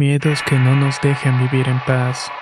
[0.00, 2.32] Miedos que no nos dejan vivir en paz.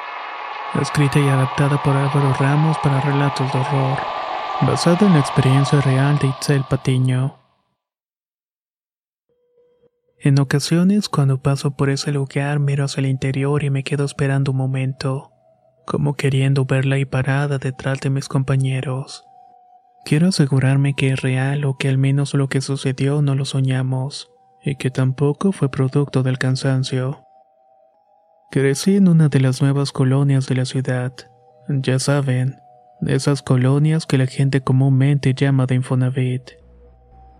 [0.81, 3.99] Escrita y adaptada por Álvaro Ramos para relatos de horror.
[4.61, 7.37] Basada en la experiencia real de Itzel Patiño.
[10.21, 14.53] En ocasiones, cuando paso por ese lugar, miro hacia el interior y me quedo esperando
[14.53, 15.33] un momento,
[15.85, 19.25] como queriendo verla ahí parada detrás de mis compañeros.
[20.05, 24.31] Quiero asegurarme que es real o que al menos lo que sucedió no lo soñamos,
[24.63, 27.25] y que tampoco fue producto del cansancio.
[28.51, 31.13] Crecí en una de las nuevas colonias de la ciudad.
[31.69, 32.57] Ya saben,
[33.07, 36.53] esas colonias que la gente comúnmente llama de Infonavit.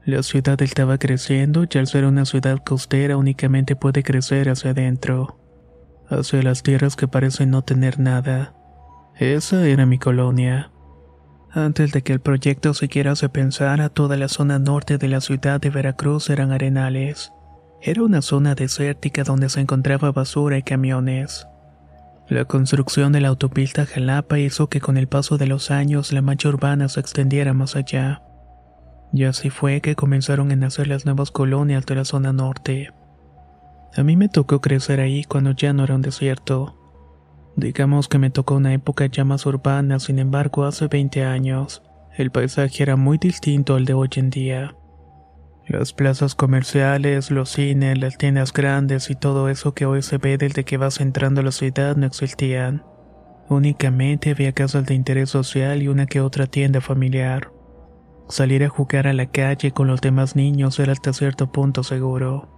[0.05, 5.41] La ciudad estaba creciendo y al ser una ciudad costera únicamente puede crecer hacia adentro,
[6.11, 8.55] hacia las tierras que parecen no tener nada.
[9.17, 10.71] Esa era mi colonia.
[11.51, 15.59] Antes de que el proyecto siquiera se pensara, toda la zona norte de la ciudad
[15.59, 17.33] de Veracruz eran arenales.
[17.81, 21.47] Era una zona desértica donde se encontraba basura y camiones.
[22.29, 26.21] La construcción de la autopista Jalapa hizo que con el paso de los años la
[26.21, 28.23] mancha urbana se extendiera más allá.
[29.13, 32.93] Y así fue que comenzaron a nacer las nuevas colonias de la zona norte.
[33.97, 36.77] A mí me tocó crecer ahí cuando ya no era un desierto.
[37.57, 41.83] Digamos que me tocó una época ya más urbana, sin embargo hace 20 años,
[42.17, 44.75] el paisaje era muy distinto al de hoy en día.
[45.69, 50.39] Las plazas comerciales, los cines, las tiendas grandes y todo eso que hoy se ve
[50.39, 52.85] desde que vas entrando a la ciudad no existían.
[53.51, 57.53] Únicamente había casas de interés social y una que otra tienda familiar.
[58.31, 62.49] Salir a jugar a la calle con los demás niños era hasta cierto punto seguro.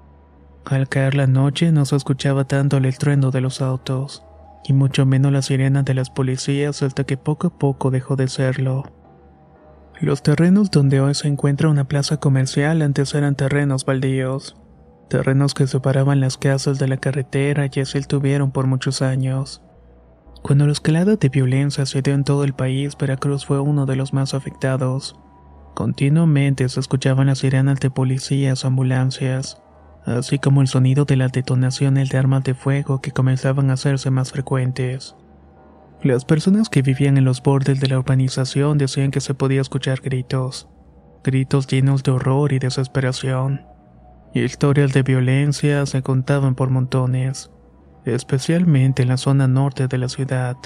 [0.65, 4.23] Al caer la noche no se escuchaba tanto el estruendo de los autos,
[4.63, 8.29] y mucho menos la sirena de las policías hasta que poco a poco dejó de
[8.29, 9.00] serlo.
[10.01, 14.57] Los terrenos donde hoy se encuentra una plaza comercial antes eran terrenos baldíos,
[15.11, 19.63] terrenos que separaban las casas de la carretera y así tuvieron por muchos años.
[20.41, 23.97] Cuando la escalada de violencia se dio en todo el país, Veracruz fue uno de
[23.97, 25.21] los más afectados.
[25.75, 29.61] Continuamente se escuchaban las sirenas de policías ambulancias,
[30.07, 34.11] así como el sonido de las detonaciones de armas de fuego que comenzaban a hacerse
[34.11, 35.15] más frecuentes.
[36.03, 40.01] Las personas que vivían en los bordes de la urbanización decían que se podía escuchar
[40.01, 40.67] gritos,
[41.23, 43.67] gritos llenos de horror y desesperación.
[44.33, 47.51] Historias de violencia se contaban por montones,
[48.07, 50.57] especialmente en la zona norte de la ciudad.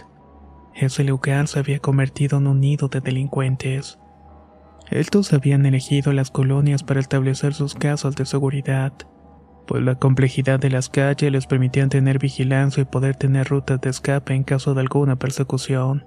[0.72, 3.98] Ese lugar se había convertido en un nido de delincuentes.
[4.88, 8.92] Estos habían elegido las colonias para establecer sus casas de seguridad
[9.66, 13.90] pues la complejidad de las calles les permitían tener vigilancia y poder tener rutas de
[13.90, 16.06] escape en caso de alguna persecución.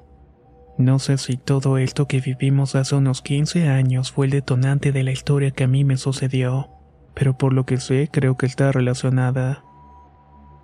[0.78, 5.04] No sé si todo esto que vivimos hace unos 15 años fue el detonante de
[5.04, 6.70] la historia que a mí me sucedió,
[7.16, 9.64] pero por lo que sé creo que está relacionada.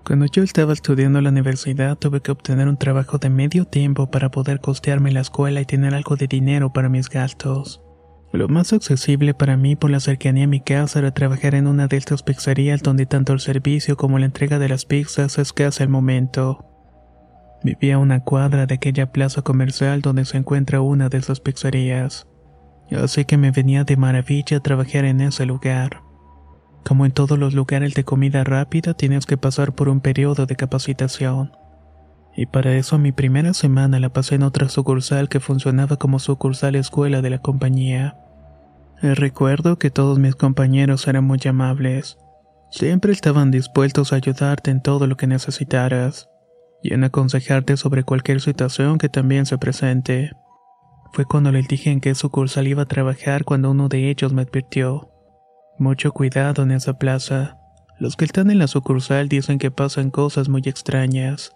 [0.06, 4.12] Cuando yo estaba estudiando en la universidad tuve que obtener un trabajo de medio tiempo
[4.12, 7.83] para poder costearme la escuela y tener algo de dinero para mis gastos.
[8.34, 11.86] Lo más accesible para mí por la cercanía a mi casa era trabajar en una
[11.86, 15.84] de estas pizzerías donde tanto el servicio como la entrega de las pizzas es casi
[15.84, 16.66] al momento.
[17.64, 22.28] Vivía a una cuadra de aquella plaza comercial donde se encuentra una de esas pizzerías.
[22.90, 26.02] Así que me venía de maravilla trabajar en ese lugar.
[26.84, 30.56] Como en todos los lugares de comida rápida, tienes que pasar por un periodo de
[30.56, 31.52] capacitación.
[32.36, 36.76] Y para eso mi primera semana la pasé en otra sucursal que funcionaba como sucursal
[36.76, 38.18] escuela de la compañía.
[39.02, 42.18] Recuerdo que todos mis compañeros eran muy amables.
[42.72, 46.30] Siempre estaban dispuestos a ayudarte en todo lo que necesitaras
[46.82, 50.32] y en aconsejarte sobre cualquier situación que también se presente.
[51.12, 54.42] Fue cuando les dije en qué sucursal iba a trabajar cuando uno de ellos me
[54.42, 55.12] advirtió.
[55.78, 57.58] Mucho cuidado en esa plaza.
[58.00, 61.52] Los que están en la sucursal dicen que pasan cosas muy extrañas.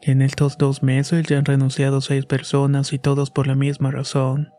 [0.00, 4.52] En estos dos meses ya han renunciado seis personas y todos por la misma razón.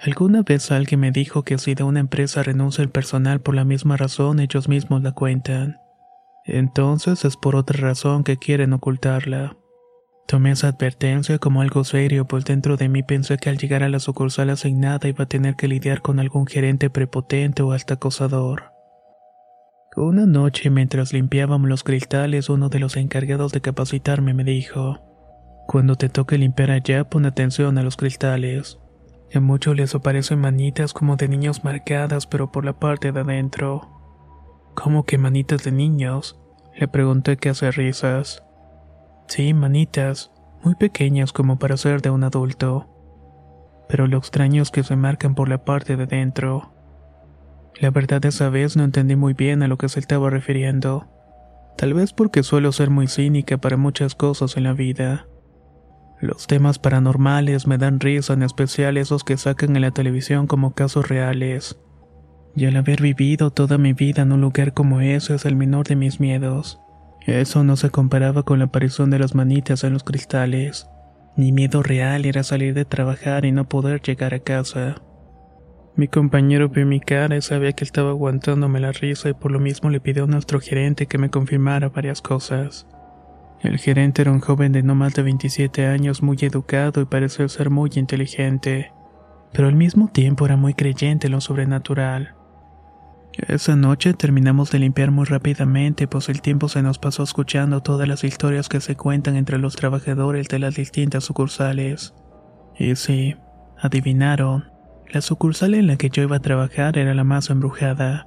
[0.00, 3.64] Alguna vez alguien me dijo que si de una empresa renuncia el personal por la
[3.64, 5.78] misma razón, ellos mismos la cuentan.
[6.44, 9.56] Entonces es por otra razón que quieren ocultarla.
[10.26, 13.88] Tomé esa advertencia como algo serio, pues dentro de mí pensé que al llegar a
[13.88, 18.72] la sucursal asignada iba a tener que lidiar con algún gerente prepotente o hasta acosador.
[19.96, 25.00] Una noche, mientras limpiábamos los cristales, uno de los encargados de capacitarme me dijo:
[25.66, 28.78] Cuando te toque limpiar allá, pon atención a los cristales.
[29.34, 33.88] A muchos les aparecen manitas como de niños marcadas, pero por la parte de adentro.
[34.76, 36.40] ¿Cómo que manitas de niños?
[36.78, 38.44] Le pregunté que hace risas.
[39.26, 40.30] Sí, manitas,
[40.62, 42.86] muy pequeñas como para ser de un adulto.
[43.88, 46.79] Pero lo extraño es que se marcan por la parte de dentro.
[47.78, 51.08] La verdad esa vez no entendí muy bien a lo que se estaba refiriendo.
[51.76, 55.26] Tal vez porque suelo ser muy cínica para muchas cosas en la vida.
[56.20, 60.74] Los temas paranormales me dan risa, en especial esos que sacan en la televisión como
[60.74, 61.78] casos reales.
[62.54, 65.86] Y al haber vivido toda mi vida en un lugar como ese es el menor
[65.86, 66.78] de mis miedos.
[67.26, 70.86] Eso no se comparaba con la aparición de las manitas en los cristales.
[71.36, 75.00] Mi miedo real era salir de trabajar y no poder llegar a casa.
[76.00, 79.60] Mi compañero vio mi cara y sabía que estaba aguantándome la risa y por lo
[79.60, 82.86] mismo le pidió a nuestro gerente que me confirmara varias cosas.
[83.60, 87.46] El gerente era un joven de no más de 27 años muy educado y parecía
[87.50, 88.94] ser muy inteligente,
[89.52, 92.34] pero al mismo tiempo era muy creyente en lo sobrenatural.
[93.34, 98.08] Esa noche terminamos de limpiar muy rápidamente, pues el tiempo se nos pasó escuchando todas
[98.08, 102.14] las historias que se cuentan entre los trabajadores de las distintas sucursales.
[102.78, 103.36] Y sí,
[103.78, 104.79] adivinaron,
[105.12, 108.26] la sucursal en la que yo iba a trabajar era la más embrujada.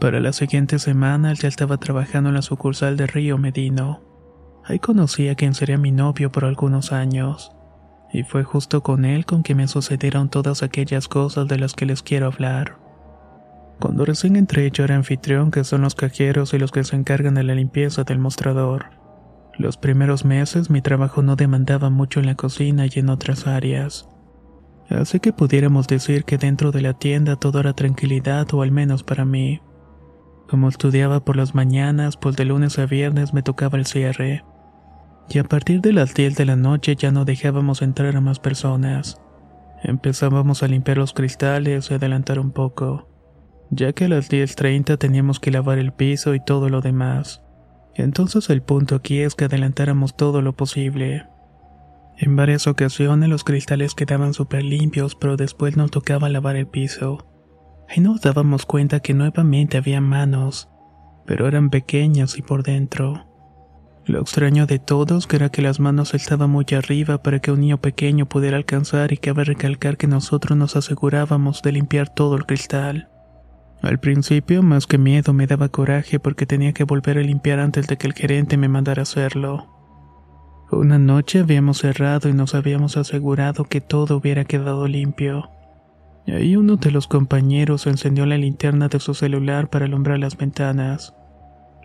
[0.00, 4.02] Para la siguiente semana ya estaba trabajando en la sucursal de Río Medino.
[4.64, 7.52] Ahí conocí a quien sería mi novio por algunos años.
[8.12, 11.86] Y fue justo con él con que me sucedieron todas aquellas cosas de las que
[11.86, 12.78] les quiero hablar.
[13.80, 17.34] Cuando recién entré yo era anfitrión, que son los cajeros y los que se encargan
[17.34, 18.86] de la limpieza del mostrador.
[19.58, 24.08] Los primeros meses mi trabajo no demandaba mucho en la cocina y en otras áreas.
[24.96, 29.02] Así que pudiéramos decir que dentro de la tienda todo era tranquilidad o al menos
[29.02, 29.60] para mí.
[30.48, 34.44] Como estudiaba por las mañanas, pues de lunes a viernes me tocaba el cierre.
[35.28, 38.38] Y a partir de las 10 de la noche ya no dejábamos entrar a más
[38.38, 39.20] personas.
[39.82, 43.08] Empezábamos a limpiar los cristales y adelantar un poco
[43.70, 47.42] ya que a las 10.30 teníamos que lavar el piso y todo lo demás.
[47.94, 51.26] Entonces el punto aquí es que adelantáramos todo lo posible.
[52.18, 57.26] En varias ocasiones los cristales quedaban súper limpios, pero después nos tocaba lavar el piso.
[57.88, 60.68] Ahí nos dábamos cuenta que nuevamente había manos,
[61.26, 63.26] pero eran pequeñas y por dentro.
[64.06, 67.80] Lo extraño de todos era que las manos estaban muy arriba para que un niño
[67.80, 73.10] pequeño pudiera alcanzar y cabe recalcar que nosotros nos asegurábamos de limpiar todo el cristal.
[73.82, 77.88] Al principio, más que miedo, me daba coraje porque tenía que volver a limpiar antes
[77.88, 79.75] de que el gerente me mandara hacerlo.
[80.70, 85.50] Una noche habíamos cerrado y nos habíamos asegurado que todo hubiera quedado limpio.
[86.26, 90.36] Y ahí uno de los compañeros encendió la linterna de su celular para alumbrar las
[90.36, 91.14] ventanas.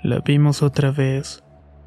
[0.02, 1.44] La vimos otra vez.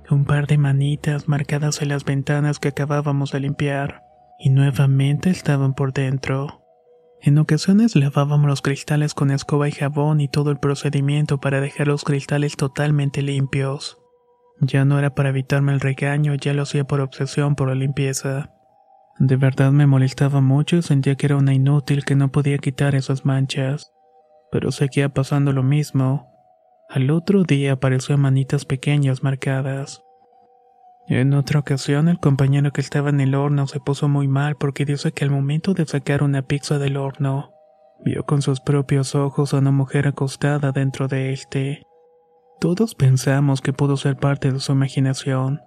[0.09, 4.05] Un par de manitas marcadas en las ventanas que acabábamos de limpiar.
[4.39, 6.63] Y nuevamente estaban por dentro.
[7.21, 11.89] En ocasiones lavábamos los cristales con escoba y jabón y todo el procedimiento para dejar
[11.89, 13.99] los cristales totalmente limpios.
[14.67, 18.51] Ya no era para evitarme el regaño, ya lo hacía por obsesión por la limpieza.
[19.19, 22.95] De verdad me molestaba mucho y sentía que era una inútil que no podía quitar
[22.95, 23.93] esas manchas.
[24.51, 26.31] Pero seguía pasando lo mismo.
[26.89, 30.03] Al otro día apareció manitas pequeñas marcadas.
[31.07, 34.85] En otra ocasión, el compañero que estaba en el horno se puso muy mal porque
[34.85, 37.53] dice que al momento de sacar una pizza del horno,
[38.05, 41.83] vio con sus propios ojos a una mujer acostada dentro de este.
[42.65, 45.61] Todos pensamos que pudo ser parte de su imaginación,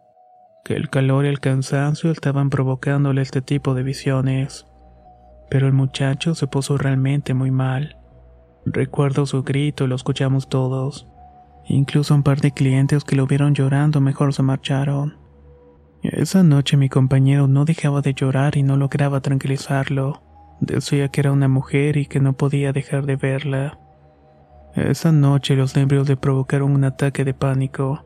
[0.66, 4.66] que el calor y el cansancio estaban provocándole este tipo de visiones.
[5.48, 7.98] Pero el muchacho se puso realmente muy mal.
[8.66, 11.08] Recuerdo su grito y lo escuchamos todos.
[11.68, 15.20] Incluso un par de clientes que lo vieron llorando mejor se marcharon.
[16.02, 20.24] Esa noche mi compañero no dejaba de llorar y no lograba tranquilizarlo.
[20.62, 23.87] Decía que era una mujer y que no podía dejar de verla.
[24.78, 28.06] Esa noche los nervios le provocaron un ataque de pánico,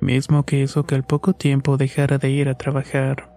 [0.00, 3.30] mismo que hizo que al poco tiempo dejara de ir a trabajar.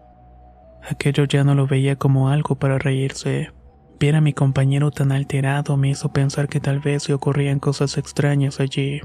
[0.89, 3.51] Aquello ya no lo veía como algo para reírse,
[3.99, 7.99] viera a mi compañero tan alterado me hizo pensar que tal vez se ocurrían cosas
[7.99, 8.99] extrañas allí,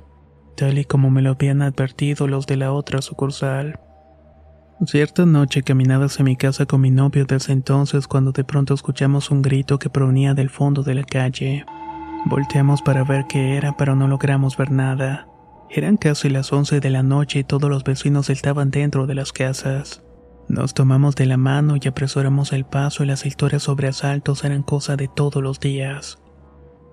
[0.57, 3.79] tal y como me lo habían advertido los de la otra sucursal.
[4.87, 9.31] Cierta noche caminaba hacia mi casa con mi novio desde entonces cuando de pronto escuchamos
[9.31, 11.67] un grito que provenía del fondo de la calle.
[12.29, 15.29] Volteamos para ver qué era, pero no logramos ver nada.
[15.71, 19.33] Eran casi las 11 de la noche y todos los vecinos estaban dentro de las
[19.33, 20.03] casas.
[20.49, 24.63] Nos tomamos de la mano y apresuramos el paso y las historias sobre asaltos eran
[24.63, 26.19] cosa de todos los días.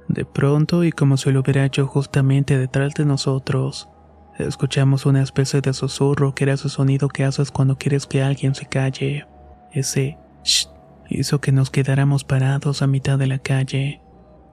[0.08, 3.90] De pronto, y como se lo hubiera hecho justamente detrás de nosotros,
[4.38, 8.56] Escuchamos una especie de susurro que era ese sonido que haces cuando quieres que alguien
[8.56, 9.28] se calle.
[9.72, 10.68] Ese shh
[11.10, 14.02] hizo que nos quedáramos parados a mitad de la calle,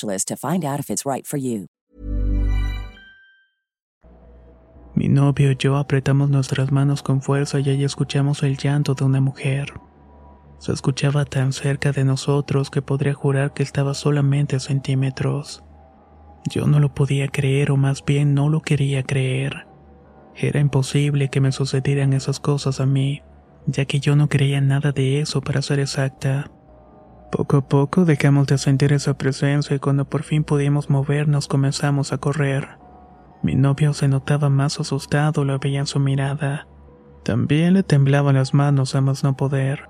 [0.00, 1.66] to find out if it's right for you.
[4.94, 9.04] Mi novio y yo apretamos nuestras manos con fuerza y ahí escuchamos el llanto de
[9.04, 9.72] una mujer.
[10.58, 15.62] Se escuchaba tan cerca de nosotros que podría jurar que estaba solamente a centímetros.
[16.50, 19.68] Yo no lo podía creer o más bien no lo quería creer.
[20.34, 23.22] Era imposible que me sucedieran esas cosas a mí,
[23.66, 26.50] ya que yo no creía nada de eso para ser exacta.
[27.30, 32.12] Poco a poco dejamos de sentir esa presencia y cuando por fin pudimos movernos comenzamos
[32.12, 32.68] a correr.
[33.42, 36.66] Mi novio se notaba más asustado, lo veía en su mirada.
[37.24, 39.88] También le temblaban las manos a más no poder.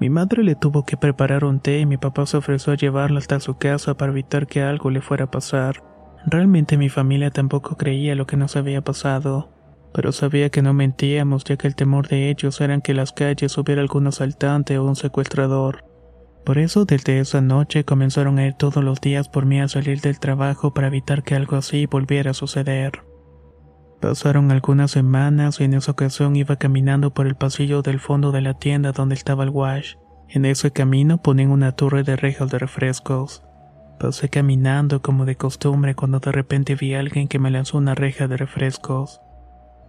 [0.00, 3.18] Mi madre le tuvo que preparar un té y mi papá se ofreció a llevarlo
[3.18, 5.82] hasta su casa para evitar que algo le fuera a pasar.
[6.24, 9.50] Realmente mi familia tampoco creía lo que nos había pasado,
[9.92, 13.12] pero sabía que no mentíamos ya que el temor de ellos era que en las
[13.12, 15.84] calles hubiera algún asaltante o un secuestrador.
[16.48, 20.00] Por eso desde esa noche comenzaron a ir todos los días por mí a salir
[20.00, 23.04] del trabajo para evitar que algo así volviera a suceder.
[24.00, 28.40] Pasaron algunas semanas y en esa ocasión iba caminando por el pasillo del fondo de
[28.40, 29.96] la tienda donde estaba el wash.
[30.30, 33.42] En ese camino ponen una torre de rejas de refrescos.
[34.00, 37.94] Pasé caminando como de costumbre cuando de repente vi a alguien que me lanzó una
[37.94, 39.20] reja de refrescos.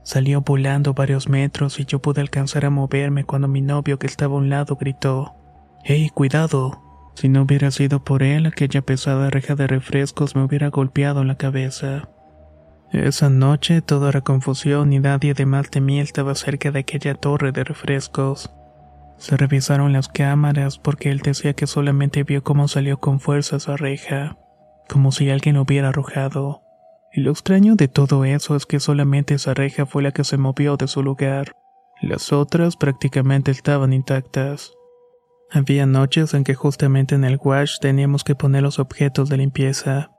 [0.04, 4.36] Salió volando varios metros y yo pude alcanzar a moverme cuando mi novio que estaba
[4.36, 5.39] a un lado gritó.
[5.84, 6.82] ¡Hey, cuidado!
[7.16, 11.28] Si no hubiera sido por él, aquella pesada reja de refrescos me hubiera golpeado en
[11.28, 12.10] la cabeza.
[12.92, 17.14] Esa noche todo era confusión y nadie de más de mí estaba cerca de aquella
[17.16, 18.52] torre de refrescos.
[19.18, 23.78] Se revisaron las cámaras porque él decía que solamente vio cómo salió con fuerza esa
[23.78, 24.38] reja,
[24.88, 26.64] como si alguien lo hubiera arrojado.
[27.12, 30.38] Y lo extraño de todo eso es que solamente esa reja fue la que se
[30.38, 31.52] movió de su lugar.
[32.02, 34.72] Las otras prácticamente estaban intactas.
[35.52, 40.12] Había noches en que justamente en el wash teníamos que poner los objetos de limpieza.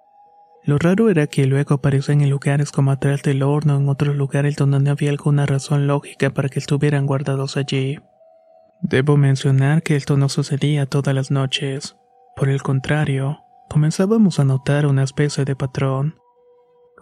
[0.64, 4.56] Lo raro era que luego aparecían en lugares como atrás del horno en otros lugares
[4.56, 8.00] donde no había alguna razón lógica para que estuvieran guardados allí.
[8.82, 11.96] Debo mencionar que esto no sucedía todas las noches.
[12.34, 16.16] Por el contrario, comenzábamos a notar una especie de patrón.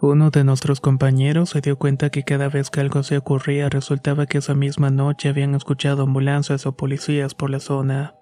[0.01, 4.27] Uno de nuestros compañeros se dio cuenta que cada vez que algo se ocurría resultaba
[4.27, 8.18] que esa misma noche habían escuchado ambulancias o policías por la zona.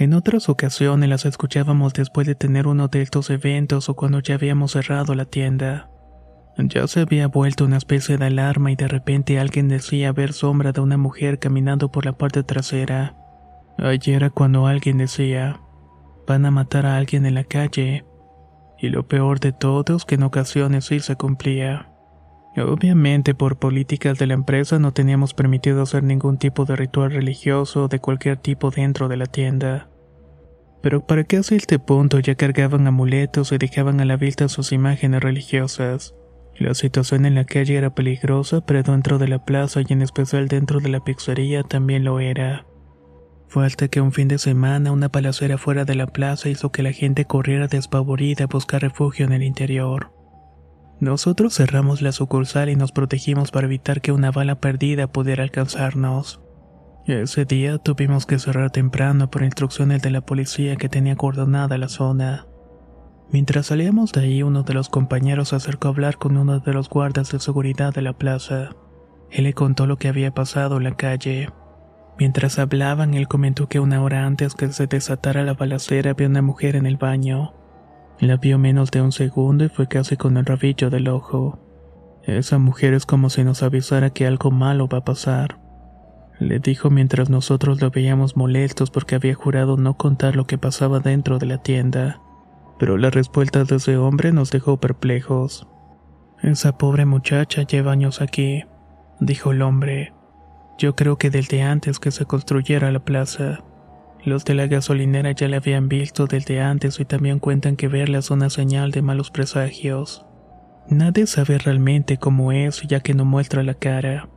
[0.00, 4.36] En otras ocasiones las escuchábamos después de tener uno de estos eventos o cuando ya
[4.36, 5.90] habíamos cerrado la tienda.
[6.56, 10.72] Ya se había vuelto una especie de alarma y de repente alguien decía ver sombra
[10.72, 13.14] de una mujer caminando por la parte trasera.
[13.76, 15.60] Ayer era cuando alguien decía,
[16.26, 18.06] van a matar a alguien en la calle.
[18.78, 21.89] Y lo peor de todo es que en ocasiones sí se cumplía.
[22.56, 27.88] Obviamente por políticas de la empresa no teníamos permitido hacer ningún tipo de ritual religioso
[27.88, 29.88] de cualquier tipo dentro de la tienda.
[30.82, 34.72] Pero para qué hacer este punto ya cargaban amuletos y dejaban a la vista sus
[34.72, 36.14] imágenes religiosas.
[36.58, 40.48] La situación en la calle era peligrosa, pero dentro de la plaza y en especial
[40.48, 42.66] dentro de la pizzería también lo era.
[43.48, 46.92] Fue que un fin de semana una palacera fuera de la plaza hizo que la
[46.92, 50.12] gente corriera despavorida a buscar refugio en el interior.
[51.00, 56.42] Nosotros cerramos la sucursal y nos protegimos para evitar que una bala perdida pudiera alcanzarnos.
[57.06, 61.88] Ese día tuvimos que cerrar temprano por instrucciones de la policía que tenía coordonada la
[61.88, 62.46] zona.
[63.32, 66.72] Mientras salíamos de ahí, uno de los compañeros se acercó a hablar con uno de
[66.74, 68.70] los guardas de seguridad de la plaza.
[69.30, 71.48] Él le contó lo que había pasado en la calle.
[72.18, 76.42] Mientras hablaban, él comentó que una hora antes que se desatara la balacera había una
[76.42, 77.54] mujer en el baño.
[78.20, 81.58] La vio menos de un segundo y fue casi con el rabillo del ojo.
[82.24, 85.58] Esa mujer es como si nos avisara que algo malo va a pasar.
[86.38, 91.00] Le dijo mientras nosotros lo veíamos molestos porque había jurado no contar lo que pasaba
[91.00, 92.20] dentro de la tienda.
[92.78, 95.66] Pero la respuesta de ese hombre nos dejó perplejos.
[96.42, 98.64] Esa pobre muchacha lleva años aquí,
[99.18, 100.12] dijo el hombre.
[100.78, 103.64] Yo creo que desde antes que se construyera la plaza.
[104.24, 108.18] Los de la gasolinera ya la habían visto desde antes y también cuentan que verla
[108.18, 110.26] es una señal de malos presagios.
[110.88, 114.28] Nadie sabe realmente cómo es ya que no muestra la cara,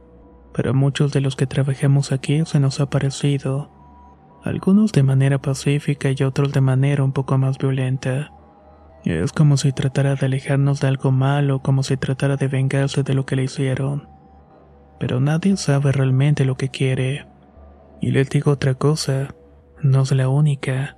[0.54, 3.72] pero muchos de los que trabajamos aquí se nos ha parecido,
[4.44, 8.32] algunos de manera pacífica y otros de manera un poco más violenta.
[9.04, 13.14] Es como si tratara de alejarnos de algo malo, como si tratara de vengarse de
[13.14, 14.08] lo que le hicieron.
[15.00, 17.26] Pero nadie sabe realmente lo que quiere.
[18.00, 19.34] Y les digo otra cosa,
[19.84, 20.98] no es la única.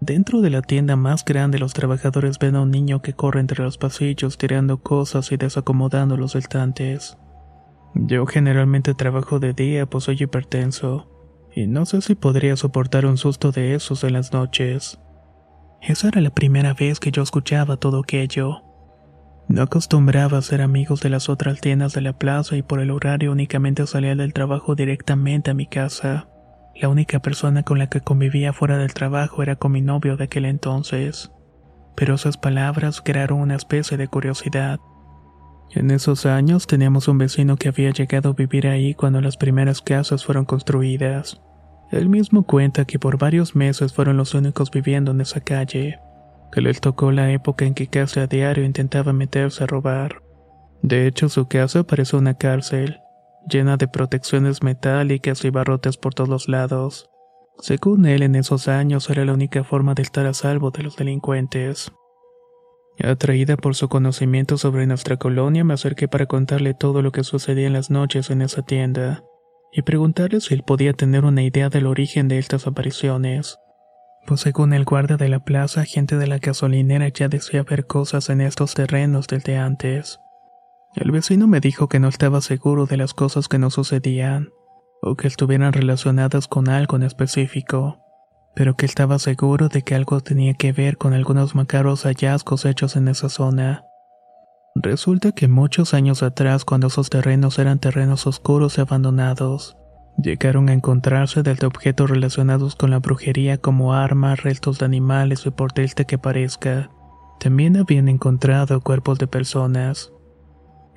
[0.00, 3.62] Dentro de la tienda más grande los trabajadores ven a un niño que corre entre
[3.62, 7.18] los pasillos tirando cosas y desacomodando los estantes.
[7.94, 11.10] Yo generalmente trabajo de día pues soy hipertenso,
[11.54, 15.00] y no sé si podría soportar un susto de esos en las noches.
[15.82, 18.62] Esa era la primera vez que yo escuchaba todo aquello.
[19.48, 22.90] No acostumbraba a ser amigos de las otras tiendas de la plaza y por el
[22.90, 26.29] horario únicamente salía del trabajo directamente a mi casa.
[26.74, 30.24] La única persona con la que convivía fuera del trabajo era con mi novio de
[30.24, 31.30] aquel entonces.
[31.96, 34.80] Pero esas palabras crearon una especie de curiosidad.
[35.72, 39.80] En esos años teníamos un vecino que había llegado a vivir ahí cuando las primeras
[39.82, 41.40] casas fueron construidas.
[41.90, 46.00] Él mismo cuenta que por varios meses fueron los únicos viviendo en esa calle,
[46.52, 50.22] que les tocó la época en que casi a diario intentaba meterse a robar.
[50.82, 53.00] De hecho, su casa parecía una cárcel,
[53.48, 57.10] llena de protecciones metálicas y barrotes por todos lados.
[57.58, 60.96] Según él, en esos años era la única forma de estar a salvo de los
[60.96, 61.92] delincuentes.
[63.02, 67.66] Atraída por su conocimiento sobre nuestra colonia, me acerqué para contarle todo lo que sucedía
[67.66, 69.22] en las noches en esa tienda,
[69.72, 73.58] y preguntarle si él podía tener una idea del origen de estas apariciones.
[74.26, 78.28] Pues según el guardia de la plaza, gente de la gasolinera ya decía ver cosas
[78.28, 80.20] en estos terrenos desde antes.
[80.94, 84.50] El vecino me dijo que no estaba seguro de las cosas que nos sucedían,
[85.02, 87.98] o que estuvieran relacionadas con algo en específico,
[88.54, 92.96] pero que estaba seguro de que algo tenía que ver con algunos macabros hallazgos hechos
[92.96, 93.84] en esa zona.
[94.74, 99.76] Resulta que muchos años atrás, cuando esos terrenos eran terrenos oscuros y abandonados,
[100.18, 105.50] llegaron a encontrarse desde objetos relacionados con la brujería como armas, restos de animales y
[105.50, 106.90] por triste que parezca.
[107.38, 110.12] También habían encontrado cuerpos de personas.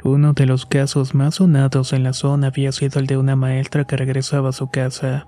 [0.05, 3.85] Uno de los casos más sonados en la zona había sido el de una maestra
[3.85, 5.27] que regresaba a su casa.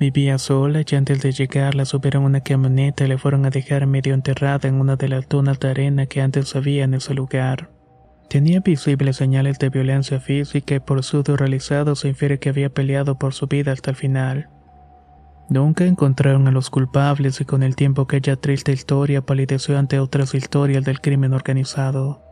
[0.00, 3.86] Vivía sola y antes de llegar la subieron una camioneta y le fueron a dejar
[3.86, 7.70] medio enterrada en una de las dunas de arena que antes había en ese lugar.
[8.30, 13.18] Tenía visibles señales de violencia física y por su realizado se infiere que había peleado
[13.18, 14.48] por su vida hasta el final.
[15.50, 20.34] Nunca encontraron a los culpables y con el tiempo aquella triste historia palideció ante otras
[20.34, 22.27] historias del crimen organizado.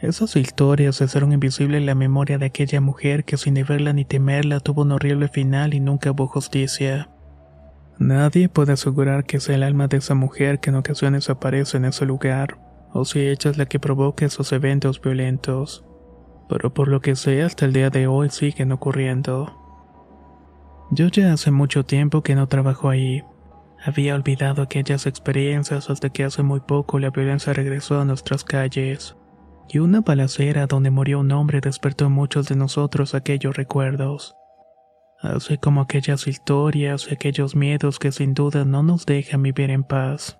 [0.00, 4.06] Esas historias se hicieron invisibles en la memoria de aquella mujer que sin verla ni
[4.06, 7.10] temerla tuvo un horrible final y nunca hubo justicia.
[7.98, 11.84] Nadie puede asegurar que sea el alma de esa mujer que en ocasiones aparece en
[11.84, 12.58] ese lugar,
[12.94, 15.84] o si ella es la que provoca esos eventos violentos.
[16.48, 19.54] Pero por lo que sea, hasta el día de hoy siguen ocurriendo.
[20.90, 23.22] Yo ya hace mucho tiempo que no trabajo ahí.
[23.84, 29.14] Había olvidado aquellas experiencias hasta que hace muy poco la violencia regresó a nuestras calles.
[29.72, 34.34] Y una balacera donde murió un hombre despertó en muchos de nosotros aquellos recuerdos.
[35.20, 39.84] Así como aquellas historias y aquellos miedos que sin duda no nos dejan vivir en
[39.84, 40.39] paz.